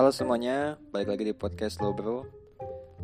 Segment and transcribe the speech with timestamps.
[0.00, 2.24] Halo semuanya, balik lagi di podcast lo bro.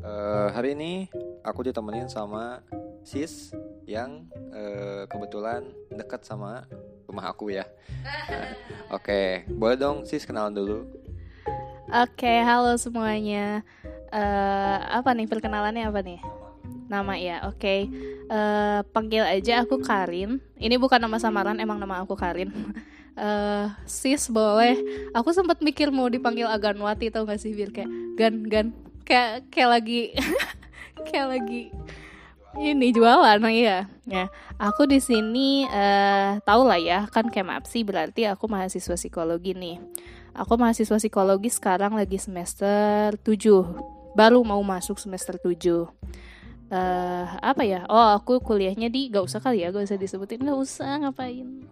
[0.00, 1.04] Eh, hari ini
[1.44, 2.64] aku ditemenin sama
[3.04, 3.52] sis
[3.84, 6.64] yang eh, kebetulan dekat sama
[7.04, 7.68] rumah aku ya.
[8.00, 8.48] Nah,
[8.96, 10.88] Oke, boleh dong sis kenalan dulu.
[11.92, 13.60] Oke, halo semuanya.
[14.08, 16.24] Eh, apa nih perkenalannya apa nih?
[16.88, 17.76] Nama ya, oke.
[18.24, 20.40] Eh, panggil aja aku Karin.
[20.56, 22.48] Ini bukan nama samaran, emang nama aku Karin.
[23.16, 24.76] Eh, sis boleh.
[25.16, 28.66] Aku sempat mikir mau dipanggil Aganwati tau gak sih biar kayak gan gan.
[29.08, 30.00] Kayak kayak lagi
[31.08, 31.62] kayak lagi
[32.60, 33.88] ini jualan iya.
[34.04, 34.28] Ya
[34.60, 39.80] aku di sini eh tahu lah ya kan kemapsi berarti aku mahasiswa psikologi nih.
[40.36, 45.88] Aku mahasiswa psikologi sekarang lagi semester 7 Baru mau masuk semester 7
[46.68, 47.88] eh Apa ya?
[47.88, 51.64] Oh aku kuliahnya di Gak usah kali ya, gak usah disebutin Gak usah ngapain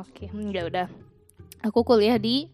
[0.00, 0.88] Oke, hmm, ya udah
[1.64, 2.48] Aku kuliah di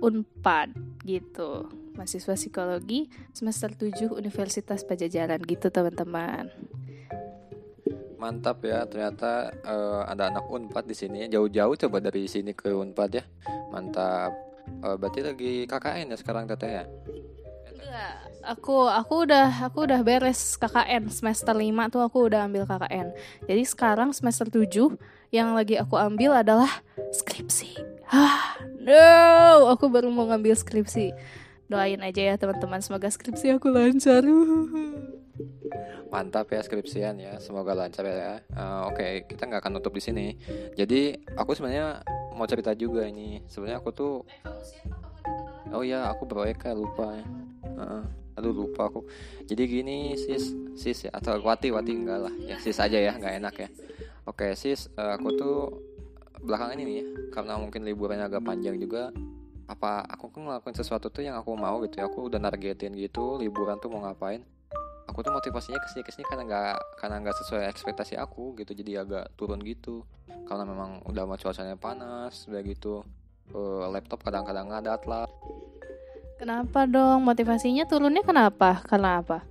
[0.00, 0.72] Unpad
[1.04, 6.50] gitu Mahasiswa psikologi semester 7 Universitas Pajajaran gitu teman-teman
[8.24, 11.28] Mantap ya, ternyata eh, ada anak Unpad di sini.
[11.28, 13.24] Jauh-jauh coba dari sini ke Unpad ya.
[13.68, 14.32] Mantap.
[14.64, 16.84] Eh, berarti lagi KKN ya sekarang teteh ya?
[18.44, 23.16] Aku aku udah aku udah beres KKN semester 5 tuh aku udah ambil KKN.
[23.48, 24.68] Jadi sekarang semester 7
[25.32, 26.68] yang lagi aku ambil adalah
[27.08, 27.80] skripsi.
[28.12, 31.16] Ah, no, aku baru mau ngambil skripsi.
[31.72, 34.20] Doain aja ya teman-teman, semoga skripsi aku lancar.
[36.12, 38.44] Mantap ya skripsian ya, semoga lancar ya.
[38.44, 40.26] Eh, Oke, kita nggak akan nutup di sini.
[40.76, 42.04] Jadi aku sebenarnya
[42.36, 43.40] mau cerita juga ini.
[43.48, 44.14] Sebenarnya aku tuh,
[45.72, 47.26] oh ya aku proyek ya lupa ya.
[47.80, 48.23] Heeh.
[48.34, 49.06] Aduh lupa aku.
[49.46, 52.34] Jadi gini sis, sis ya atau Wati, Wati enggak lah.
[52.42, 53.68] Ya sis aja ya, nggak enak ya.
[54.28, 55.56] Oke sis, eh, aku tuh
[56.44, 59.14] belakangan ini ya, karena mungkin liburannya agak panjang juga.
[59.64, 62.10] Apa aku kan ngelakuin sesuatu tuh yang aku mau gitu ya.
[62.10, 64.44] Aku udah nargetin gitu, liburan tuh mau ngapain
[65.08, 68.72] aku tuh motivasinya ke sini ke sini karena nggak karena nggak sesuai ekspektasi aku gitu
[68.72, 70.04] jadi agak turun gitu
[70.48, 73.04] karena memang udah mau cuacanya panas udah gitu
[73.52, 75.28] eh, laptop kadang-kadang ngadat lah
[76.44, 77.24] Kenapa dong?
[77.24, 78.84] Motivasinya turunnya kenapa?
[78.84, 79.48] Karena apa?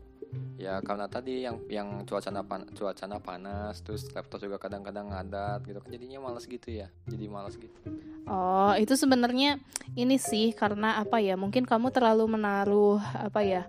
[0.63, 5.83] ya karena tadi yang yang cuacanya pan cuacanya panas terus laptop juga kadang-kadang ngadat gitu
[5.83, 7.75] kan jadinya males gitu ya jadi males gitu
[8.23, 9.59] Oh, itu sebenarnya
[9.99, 11.35] ini sih karena apa ya?
[11.35, 13.67] Mungkin kamu terlalu menaruh apa ya?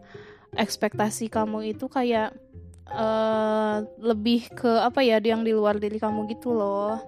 [0.55, 2.39] Ekspektasi kamu itu kayak
[2.87, 5.19] eh lebih ke apa ya?
[5.19, 7.03] Yang di luar diri kamu gitu loh.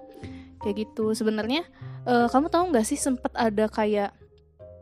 [0.59, 1.15] Kayak gitu.
[1.15, 1.63] Sebenarnya
[2.03, 4.11] eh, kamu tahu nggak sih sempat ada kayak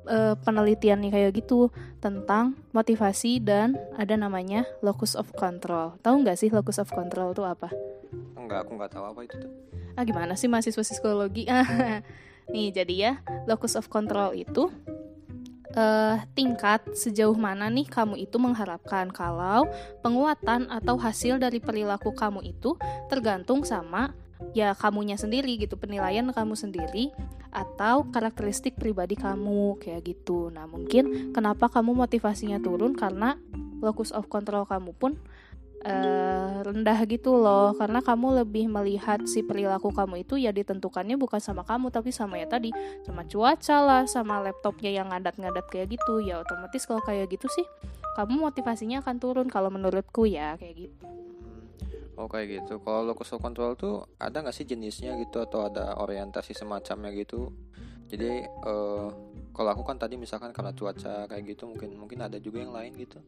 [0.09, 5.97] eh, penelitian nih kayak gitu tentang motivasi dan ada namanya locus of control.
[6.01, 7.69] Tahu nggak sih locus of control itu apa?
[8.45, 9.51] enggak aku nggak tahu apa itu tuh
[9.95, 11.47] Ah gimana sih mahasiswa psikologi?
[12.53, 13.13] Nih jadi ya
[13.49, 14.69] locus of control itu
[15.75, 19.67] eh tingkat sejauh mana nih kamu itu mengharapkan kalau
[19.99, 22.79] penguatan atau hasil dari perilaku kamu itu
[23.11, 24.15] tergantung sama
[24.51, 27.11] ya kamunya sendiri gitu penilaian kamu sendiri
[27.51, 30.51] atau karakteristik pribadi kamu kayak gitu.
[30.51, 32.95] Nah mungkin kenapa kamu motivasinya turun?
[32.95, 33.39] Karena
[33.79, 35.15] locus of control kamu pun
[35.87, 37.71] eh, rendah gitu loh.
[37.79, 42.35] Karena kamu lebih melihat si perilaku kamu itu ya ditentukannya bukan sama kamu tapi sama
[42.35, 42.75] ya tadi.
[43.07, 46.19] Sama cuaca lah sama laptopnya yang ngadat-ngadat kayak gitu.
[46.19, 47.63] Ya otomatis kalau kayak gitu sih
[48.15, 51.15] kamu motivasinya akan turun kalau menurutku ya kayak gitu
[52.15, 52.79] oh kayak gitu.
[52.81, 57.51] Kalau locus of control tuh ada nggak sih jenisnya gitu atau ada orientasi semacamnya gitu?
[58.09, 59.07] Jadi eh
[59.55, 62.91] kalau aku kan tadi misalkan karena cuaca kayak gitu mungkin mungkin ada juga yang lain
[62.99, 63.23] gitu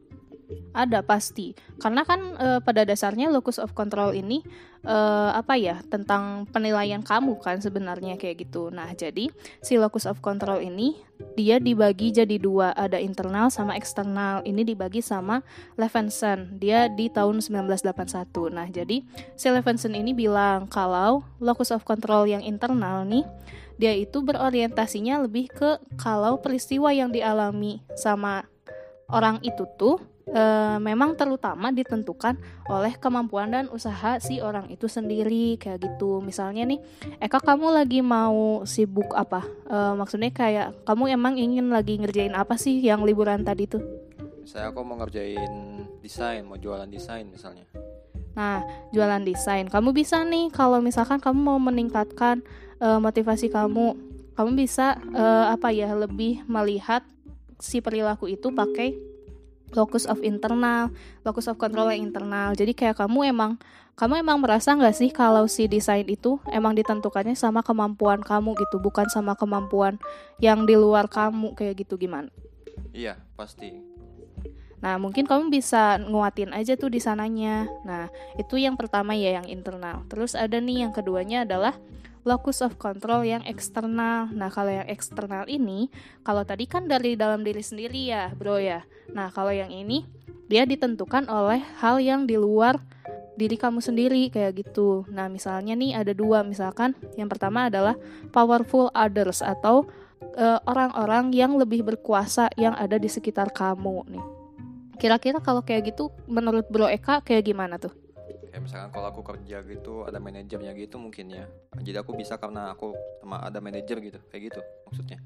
[0.72, 1.52] ada pasti.
[1.80, 4.44] Karena kan eh, pada dasarnya locus of control ini
[4.84, 8.68] eh, apa ya tentang penilaian kamu kan sebenarnya kayak gitu.
[8.72, 9.28] Nah jadi
[9.60, 10.96] si locus of control ini
[11.34, 12.72] dia dibagi jadi dua.
[12.76, 14.44] Ada internal sama eksternal.
[14.46, 15.40] Ini dibagi sama
[15.78, 19.04] Levinson dia di tahun 1981 nah jadi
[19.34, 23.24] si Levinson ini bilang kalau locus of control yang internal nih
[23.78, 28.42] dia itu berorientasinya lebih ke kalau peristiwa yang dialami sama
[29.08, 30.02] orang itu tuh
[30.32, 32.36] eh, memang terutama ditentukan
[32.68, 36.20] oleh kemampuan dan usaha si orang itu sendiri kayak gitu.
[36.20, 36.80] Misalnya nih,
[37.20, 39.44] Eka kamu lagi mau sibuk apa?
[39.68, 44.08] Eh, maksudnya kayak kamu emang ingin lagi ngerjain apa sih yang liburan tadi tuh?
[44.48, 47.68] saya aku mau ngerjain desain mau jualan desain misalnya
[48.38, 48.62] Nah,
[48.94, 49.66] jualan desain.
[49.66, 52.38] Kamu bisa nih kalau misalkan kamu mau meningkatkan
[52.78, 53.98] eh, motivasi kamu,
[54.38, 57.02] kamu bisa eh, apa ya lebih melihat
[57.58, 58.94] si perilaku itu pakai
[59.72, 60.92] locus of internal,
[61.24, 62.52] locus of control yang internal.
[62.56, 63.60] Jadi kayak kamu emang
[63.98, 68.78] kamu emang merasa nggak sih kalau si desain itu emang ditentukannya sama kemampuan kamu gitu,
[68.78, 69.98] bukan sama kemampuan
[70.38, 72.30] yang di luar kamu kayak gitu gimana?
[72.94, 73.74] Iya, pasti.
[74.78, 77.66] Nah, mungkin kamu bisa nguatin aja tuh di sananya.
[77.82, 78.06] Nah,
[78.38, 80.06] itu yang pertama ya yang internal.
[80.06, 81.74] Terus ada nih yang keduanya adalah
[82.28, 84.28] locus of control yang eksternal.
[84.28, 85.88] Nah, kalau yang eksternal ini,
[86.20, 88.84] kalau tadi kan dari dalam diri sendiri ya, bro ya.
[89.16, 90.04] Nah, kalau yang ini
[90.52, 92.76] dia ditentukan oleh hal yang di luar
[93.40, 95.08] diri kamu sendiri kayak gitu.
[95.08, 97.96] Nah, misalnya nih ada dua, misalkan yang pertama adalah
[98.34, 99.88] powerful others atau
[100.36, 104.24] eh, orang-orang uh, yang lebih berkuasa yang ada di sekitar kamu nih.
[104.98, 107.94] Kira-kira kalau kayak gitu menurut Bro Eka kayak gimana tuh?
[108.48, 111.44] Kayak misalkan kalau aku kerja gitu ada manajernya gitu mungkin ya.
[111.78, 114.18] Jadi aku bisa karena aku sama ada manajer gitu.
[114.32, 115.18] Kayak gitu maksudnya.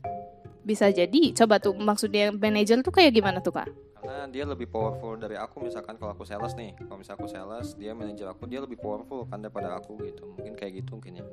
[0.62, 1.22] Bisa jadi.
[1.34, 3.70] Coba tuh maksudnya manajer tuh kayak gimana tuh, Kak?
[4.02, 6.74] Karena dia lebih powerful dari aku misalkan kalau aku sales nih.
[6.74, 10.26] Kalau misalkan aku sales, dia manajer aku dia lebih powerful kan daripada aku gitu.
[10.38, 11.26] Mungkin kayak gitu mungkin ya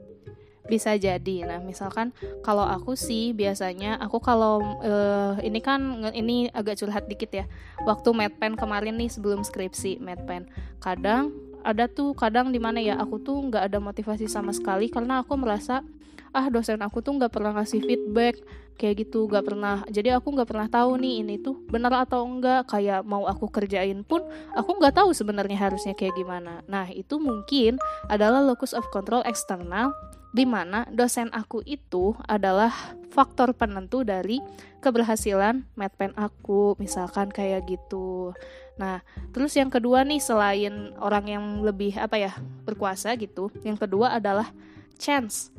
[0.70, 2.14] bisa jadi nah misalkan
[2.46, 7.46] kalau aku sih biasanya aku kalau uh, ini kan ini agak curhat dikit ya
[7.90, 10.46] waktu medpen kemarin nih sebelum skripsi medpen
[10.78, 11.34] kadang
[11.64, 15.36] ada tuh kadang di mana ya aku tuh nggak ada motivasi sama sekali karena aku
[15.36, 15.84] merasa
[16.30, 18.38] ah dosen aku tuh nggak pernah ngasih feedback
[18.80, 19.84] kayak gitu nggak pernah.
[19.92, 24.08] Jadi aku nggak pernah tahu nih ini tuh benar atau enggak kayak mau aku kerjain
[24.08, 24.24] pun
[24.56, 26.64] aku nggak tahu sebenarnya harusnya kayak gimana.
[26.72, 27.76] Nah itu mungkin
[28.08, 29.92] adalah locus of control eksternal
[30.30, 32.70] di mana dosen aku itu adalah
[33.10, 34.38] faktor penentu dari
[34.80, 38.38] keberhasilan medpen aku, misalkan kayak gitu.
[38.78, 39.02] Nah,
[39.34, 42.32] terus yang kedua nih selain orang yang lebih apa ya
[42.64, 44.54] berkuasa gitu, yang kedua adalah
[45.02, 45.50] chance.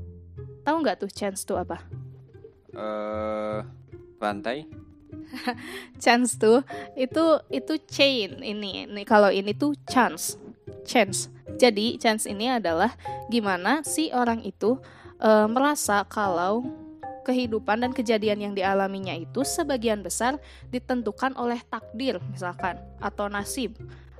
[0.63, 1.83] Tahu nggak tuh chance tuh apa?
[2.71, 3.59] Eh, uh,
[4.23, 4.71] rantai.
[6.03, 6.63] chance tuh
[6.95, 8.87] itu itu chain ini.
[8.87, 10.39] Nih kalau ini tuh chance.
[10.87, 12.97] Chance jadi chance ini adalah
[13.29, 14.81] gimana si orang itu
[15.21, 16.65] e, merasa kalau
[17.29, 20.41] kehidupan dan kejadian yang dialaminya itu sebagian besar
[20.73, 23.77] ditentukan oleh takdir misalkan atau nasib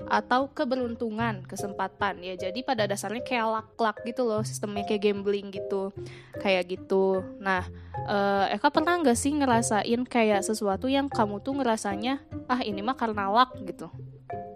[0.09, 2.33] atau keberuntungan, kesempatan ya.
[2.33, 5.93] Jadi pada dasarnya kayak luck-luck gitu loh, sistemnya kayak gambling gitu.
[6.41, 7.21] Kayak gitu.
[7.37, 7.65] Nah,
[8.09, 12.17] uh, Eka pernah nggak sih ngerasain kayak sesuatu yang kamu tuh ngerasanya
[12.49, 13.93] ah ini mah karena luck gitu?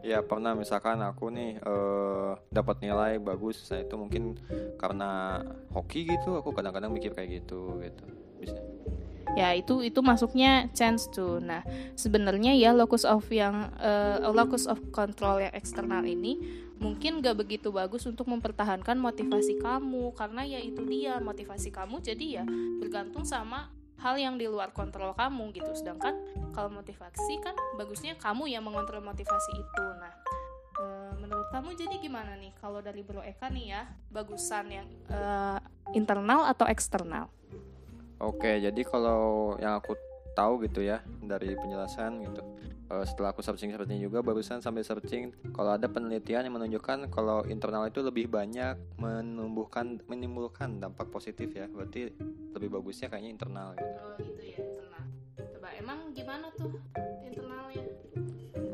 [0.06, 4.38] Ya pernah misalkan aku nih uh, dapat nilai bagus saya itu mungkin
[4.78, 5.42] karena
[5.74, 8.06] hoki gitu aku kadang-kadang mikir kayak gitu gitu.
[8.38, 8.62] Bisa.
[9.34, 11.42] Ya itu itu masuknya chance tuh.
[11.42, 11.66] Nah
[11.98, 16.38] sebenarnya ya locus of yang uh, locus of control yang eksternal ini
[16.78, 20.14] mungkin gak begitu bagus untuk mempertahankan motivasi kamu.
[20.14, 22.44] Karena ya itu dia motivasi kamu jadi ya
[22.78, 25.72] bergantung sama hal yang di luar kontrol kamu gitu.
[25.76, 26.16] Sedangkan
[26.52, 29.86] kalau motivasi kan bagusnya kamu yang mengontrol motivasi itu.
[30.00, 30.14] Nah
[30.80, 30.86] e,
[31.20, 33.82] menurut kamu jadi gimana nih kalau dari Bro Eka nih ya
[34.12, 35.20] bagusan yang e,
[35.96, 37.32] internal atau eksternal?
[38.20, 39.96] Oke jadi kalau yang aku
[40.36, 42.44] tahu gitu ya dari penjelasan gitu
[42.90, 47.42] uh, setelah aku searching searching juga barusan sampai searching kalau ada penelitian yang menunjukkan kalau
[47.50, 52.14] internal itu lebih banyak menumbuhkan menimbulkan dampak positif ya berarti
[52.56, 54.00] lebih bagusnya kayaknya internal gitu.
[54.00, 55.04] Oh gitu ya internal.
[55.36, 56.72] Coba emang gimana tuh
[57.24, 57.86] internalnya?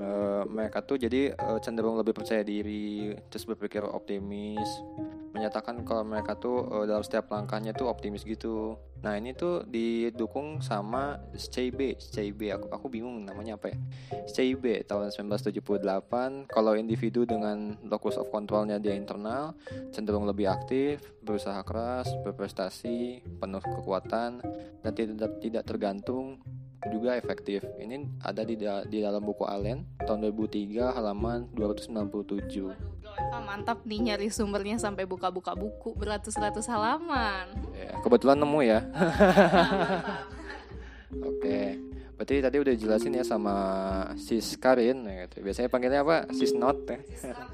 [0.01, 4.65] Uh, mereka tuh jadi uh, cenderung lebih percaya diri terus berpikir optimis
[5.31, 8.75] menyatakan kalau mereka tuh uh, dalam setiap langkahnya tuh optimis gitu.
[9.01, 13.77] Nah ini tuh didukung sama SCB, SCB aku aku bingung namanya apa ya.
[14.29, 19.57] SCB tahun 1978 kalau individu dengan locus of controlnya dia internal
[19.89, 24.43] cenderung lebih aktif, berusaha keras, berprestasi, penuh kekuatan
[24.85, 26.37] dan tidak tidak tergantung
[26.89, 27.61] juga efektif.
[27.77, 28.57] Ini ada di
[28.89, 32.73] di dalam buku Allen tahun 2003 halaman 297.
[33.11, 37.51] Waduh, mantap nih nyari sumbernya sampai buka-buka buku beratus-ratus halaman.
[37.75, 38.79] Ya, kebetulan nemu ya.
[41.29, 41.91] Oke.
[42.15, 43.55] Berarti tadi udah jelasin ya sama
[44.13, 45.41] sis Karin ya gitu.
[45.41, 46.29] Biasanya panggilnya apa?
[46.33, 47.01] Sis not ya.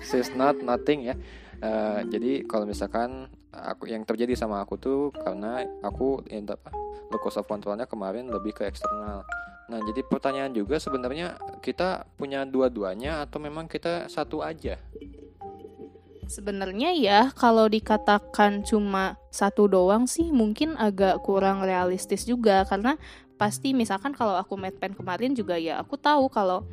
[0.03, 1.15] sis not nothing ya.
[1.57, 3.31] Uh, jadi kalau misalkan
[3.65, 6.69] aku yang terjadi sama aku tuh karena aku apa
[7.09, 9.23] locus of controlnya kemarin lebih ke eksternal.
[9.67, 14.79] Nah jadi pertanyaan juga sebenarnya kita punya dua-duanya atau memang kita satu aja?
[16.27, 22.99] Sebenarnya ya kalau dikatakan cuma satu doang sih mungkin agak kurang realistis juga karena
[23.39, 26.67] pasti misalkan kalau aku medpen kemarin juga ya aku tahu kalau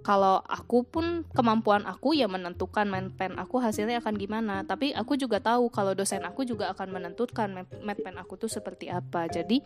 [0.00, 5.42] kalau aku pun kemampuan aku ya menentukan medpen aku hasilnya akan gimana tapi aku juga
[5.42, 9.60] tahu kalau dosen aku juga akan menentukan medpen aku tuh seperti apa jadi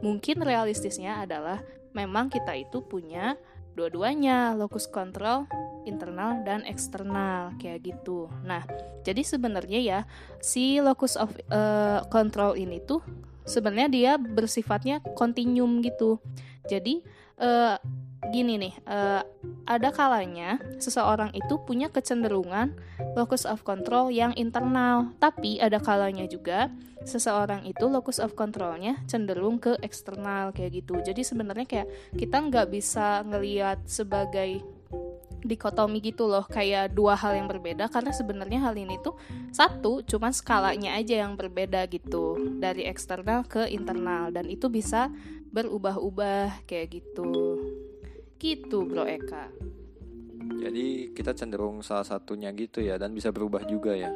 [0.00, 3.36] mungkin realistisnya adalah memang kita itu punya
[3.72, 5.48] dua-duanya locus control
[5.88, 8.28] internal dan eksternal kayak gitu.
[8.44, 8.62] Nah,
[9.02, 10.00] jadi sebenarnya ya
[10.38, 13.02] si locus of uh, control ini tuh
[13.48, 16.20] sebenarnya dia bersifatnya kontinum gitu.
[16.68, 17.02] Jadi
[17.42, 17.76] uh,
[18.30, 19.20] gini nih, uh,
[19.66, 22.72] ada kalanya seseorang itu punya kecenderungan
[23.18, 26.70] locus of control yang internal, tapi ada kalanya juga
[27.02, 31.02] seseorang itu locus of controlnya cenderung ke eksternal kayak gitu.
[31.02, 34.62] Jadi sebenarnya kayak kita nggak bisa ngelihat sebagai
[35.42, 37.90] dikotomi gitu loh kayak dua hal yang berbeda.
[37.90, 39.18] Karena sebenarnya hal ini tuh
[39.50, 44.30] satu cuman skalanya aja yang berbeda gitu dari eksternal ke internal.
[44.30, 45.10] Dan itu bisa
[45.52, 47.60] berubah-ubah kayak gitu.
[48.38, 49.50] Gitu bro Eka.
[50.62, 54.10] Jadi kita cenderung salah satunya gitu ya dan bisa berubah juga ya.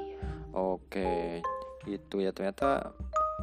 [0.55, 1.43] Oke
[1.87, 2.35] gitu ya.
[2.35, 2.95] Ternyata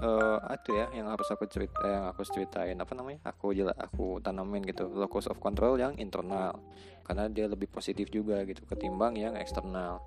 [0.02, 2.78] uh, itu ya yang harus aku cerita yang aku ceritain.
[2.80, 3.22] Apa namanya?
[3.30, 4.90] Aku jelas aku tanamin gitu.
[4.90, 6.58] Locus of control yang internal.
[7.04, 10.02] Karena dia lebih positif juga gitu ketimbang yang eksternal.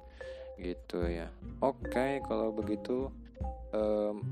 [0.59, 1.31] Gitu ya.
[1.63, 3.13] Oke okay, kalau begitu
[3.77, 4.25] um,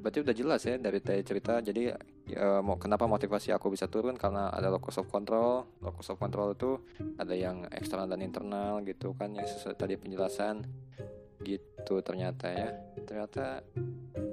[0.00, 1.58] berarti udah jelas ya dari tadi cerita.
[1.58, 1.90] Jadi
[2.30, 4.14] ya, mau kenapa motivasi aku bisa turun?
[4.14, 5.66] Karena ada locus of control.
[5.82, 6.78] Locus of control itu
[7.16, 9.32] ada yang eksternal dan internal gitu kan.
[9.34, 10.62] Yang sesuai tadi penjelasan.
[11.40, 12.68] Gitu ternyata ya.
[13.08, 13.64] Ternyata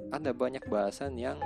[0.08, 1.36] ada banyak bahasan yang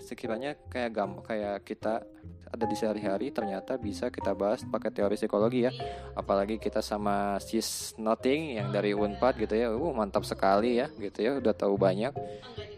[0.00, 2.02] sekiranya kayak gam kayak kita
[2.50, 5.72] ada di sehari-hari ternyata bisa kita bahas pakai teori psikologi ya.
[6.18, 9.70] Apalagi kita sama sis nothing yang dari unpad gitu ya.
[9.70, 11.38] Uh mantap sekali ya gitu ya.
[11.38, 12.10] Udah tahu banyak.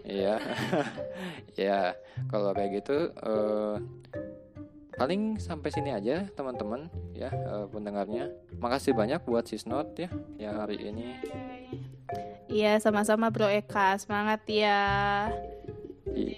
[0.05, 0.37] Ya
[1.57, 1.97] ya
[2.29, 3.81] kalau kayak gitu uh,
[4.93, 8.29] paling sampai sini aja teman-teman ya uh, pendengarnya.
[8.61, 11.17] Makasih banyak buat sis not ya yang hari ini
[12.53, 13.97] Iya, sama-sama Bro Eka.
[13.97, 14.85] Semangat ya.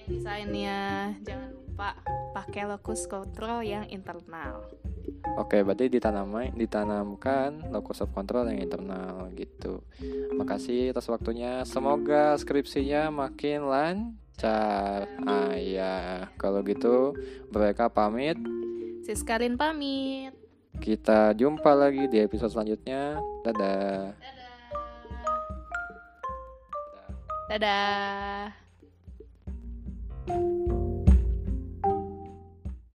[0.06, 1.98] Desainnya jangan lupa
[2.30, 4.62] pakai locus control yang internal.
[5.34, 9.82] Oke, berarti ditanamai, ditanamkan locus of control yang internal gitu.
[10.38, 11.66] Makasih atas waktunya.
[11.66, 15.10] Semoga skripsinya makin lancar.
[15.26, 17.18] Ah ya, kalau gitu
[17.50, 18.38] mereka pamit.
[19.02, 20.30] Siskarin pamit.
[20.78, 23.18] Kita jumpa lagi di episode selanjutnya.
[23.42, 24.14] Dadah.
[24.14, 24.43] Dadah.
[27.54, 28.63] Dadah.